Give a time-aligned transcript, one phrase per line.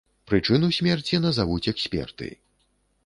[0.29, 2.33] Прычыну смерці назавуць эксперты.